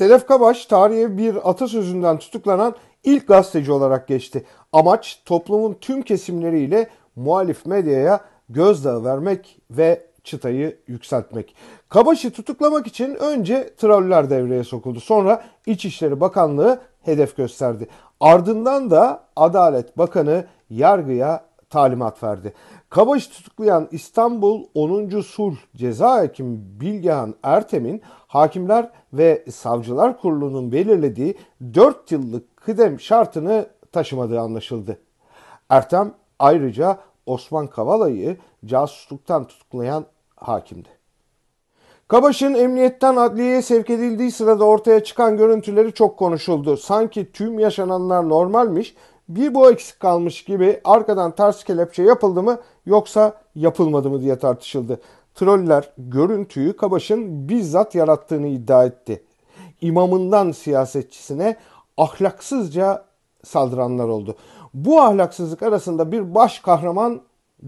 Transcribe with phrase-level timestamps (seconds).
[0.00, 4.44] Sedef Kabaş tarihe bir atasözünden tutuklanan ilk gazeteci olarak geçti.
[4.72, 11.54] Amaç toplumun tüm kesimleriyle muhalif medyaya gözdağı vermek ve çıtayı yükseltmek.
[11.88, 15.00] Kabaş'ı tutuklamak için önce troller devreye sokuldu.
[15.00, 17.88] Sonra İçişleri Bakanlığı hedef gösterdi.
[18.20, 22.52] Ardından da Adalet Bakanı yargıya talimat verdi.
[22.90, 25.20] Kabaş'ı tutuklayan İstanbul 10.
[25.20, 31.34] Sulh Ceza Hakimi Bilgehan Ertem'in Hakimler ve Savcılar Kurulu'nun belirlediği
[31.74, 34.98] 4 yıllık kıdem şartını taşımadığı anlaşıldı.
[35.68, 40.04] Ertem ayrıca Osman Kavala'yı casusluktan tutuklayan
[40.36, 40.88] hakimdi.
[42.08, 46.76] Kabaş'ın emniyetten adliyeye sevk edildiği sırada ortaya çıkan görüntüleri çok konuşuldu.
[46.76, 48.94] Sanki tüm yaşananlar normalmiş,
[49.36, 55.00] bir bu eksik kalmış gibi arkadan ters kelepçe yapıldı mı yoksa yapılmadı mı diye tartışıldı.
[55.34, 59.22] Troller görüntüyü Kabaş'ın bizzat yarattığını iddia etti.
[59.80, 61.56] İmamından siyasetçisine
[61.96, 63.04] ahlaksızca
[63.44, 64.36] saldıranlar oldu.
[64.74, 67.20] Bu ahlaksızlık arasında bir baş kahraman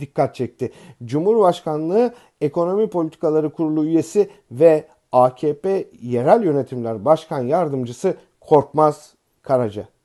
[0.00, 0.72] dikkat çekti.
[1.04, 9.99] Cumhurbaşkanlığı Ekonomi Politikaları Kurulu üyesi ve AKP Yerel Yönetimler Başkan Yardımcısı Korkmaz Karaca.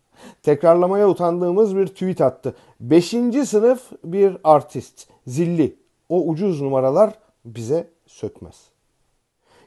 [0.45, 2.55] Tekrarlamaya utandığımız bir tweet attı.
[2.79, 5.07] Beşinci sınıf bir artist.
[5.27, 5.75] Zilli.
[6.09, 7.13] O ucuz numaralar
[7.45, 8.55] bize sökmez.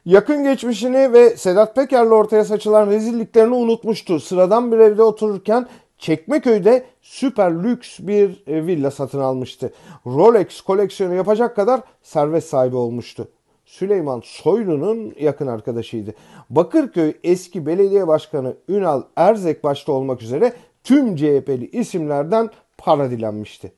[0.05, 4.21] Yakın geçmişini ve Sedat Peker'le ortaya saçılan rezilliklerini unutmuştu.
[4.21, 5.67] Sıradan bir evde otururken
[5.99, 9.73] Çekmeköy'de süper lüks bir e, villa satın almıştı.
[10.07, 13.29] Rolex koleksiyonu yapacak kadar servet sahibi olmuştu.
[13.69, 16.15] Süleyman Soylu'nun yakın arkadaşıydı.
[16.51, 20.53] Bakırköy eski belediye başkanı Ünal Erzek başta olmak üzere
[20.89, 23.73] tüm CHP'li isimlerden para dilenmişti.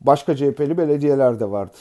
[0.00, 1.76] Başka CHP'li belediyeler de vardı.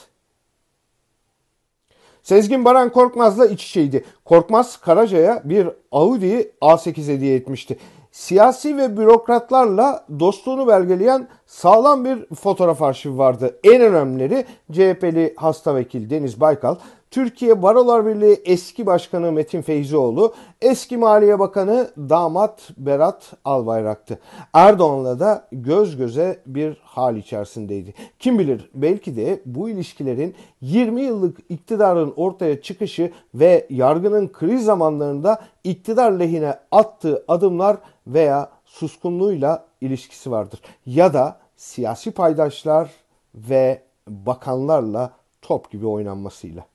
[2.23, 4.05] Sezgin Baran Korkmaz'la iç içeydi.
[4.25, 7.77] Korkmaz Karaca'ya bir Audi A8 hediye etmişti
[8.11, 13.59] siyasi ve bürokratlarla dostluğunu belgeleyen sağlam bir fotoğraf arşivi vardı.
[13.63, 16.75] En önemlileri CHP'li hasta vekil Deniz Baykal,
[17.11, 24.19] Türkiye Barolar Birliği eski başkanı Metin Feyzioğlu, eski Maliye Bakanı damat Berat Albayrak'tı.
[24.53, 27.93] Erdoğan'la da göz göze bir hal içerisindeydi.
[28.19, 35.41] Kim bilir belki de bu ilişkilerin 20 yıllık iktidarın ortaya çıkışı ve yargının kriz zamanlarında
[35.63, 37.77] iktidar lehine attığı adımlar
[38.07, 40.61] veya suskunluğuyla ilişkisi vardır.
[40.85, 42.89] Ya da siyasi paydaşlar
[43.35, 45.11] ve bakanlarla
[45.41, 46.70] top gibi oynanmasıyla.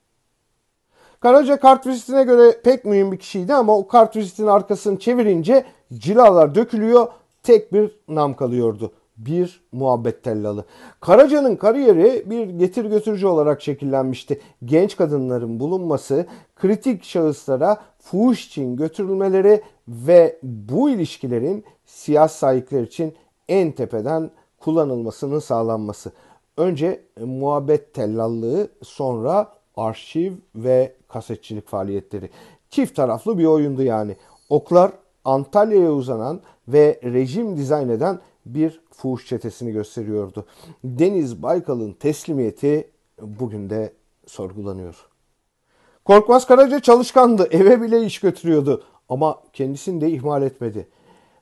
[1.26, 5.64] Karaca kartvizitine göre pek mühim bir kişiydi ama o kartvizitin arkasını çevirince
[5.94, 7.06] cilalar dökülüyor,
[7.42, 8.92] tek bir nam kalıyordu.
[9.16, 10.64] Bir muhabbet tellalı.
[11.00, 14.41] Karaca'nın kariyeri bir getir götürücü olarak şekillenmişti.
[14.64, 16.26] Genç kadınların bulunması,
[16.56, 23.14] kritik şahıslara fuhuş için götürülmeleri ve bu ilişkilerin siyasi sahipler için
[23.48, 26.12] en tepeden kullanılmasının sağlanması.
[26.56, 32.31] Önce muhabbet tellallığı sonra arşiv ve kasetçilik faaliyetleri.
[32.70, 34.16] Çift taraflı bir oyundu yani.
[34.48, 34.92] Oklar
[35.25, 40.47] Antalya'ya uzanan ve rejim dizayn eden bir fuhuş çetesini gösteriyordu.
[40.84, 42.91] Deniz Baykal'ın teslimiyeti
[43.22, 43.92] bugün de
[44.26, 45.06] sorgulanıyor.
[46.04, 50.88] Korkmaz Karaca çalışkandı, eve bile iş götürüyordu ama kendisini de ihmal etmedi.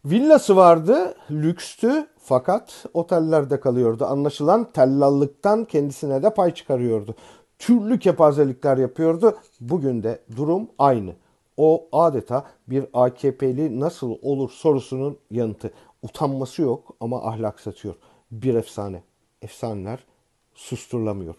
[0.05, 4.05] Villası vardı, lükstü fakat otellerde kalıyordu.
[4.05, 7.15] Anlaşılan tellallıktan kendisine de pay çıkarıyordu
[7.59, 9.39] türlü kepazelikler yapıyordu.
[9.61, 11.15] Bugün de durum aynı.
[11.57, 15.73] O adeta bir AKP'li nasıl olur sorusunun yanıtı.
[16.03, 17.95] Utanması yok ama ahlak satıyor.
[18.31, 19.03] Bir efsane.
[19.43, 20.05] Efsaneler
[20.55, 21.35] susturulamıyor.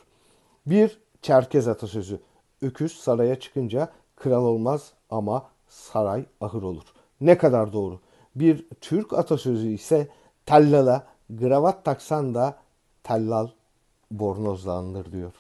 [0.66, 2.20] Bir Çerkez atasözü.
[2.62, 6.84] Öküz saraya çıkınca kral olmaz ama saray ahır olur.
[7.22, 8.00] Ne kadar doğru.
[8.36, 10.08] Bir Türk atasözü ise
[10.46, 12.58] tellala gravat taksan da
[13.04, 13.48] tellal
[14.12, 15.32] bornozlanır diyor.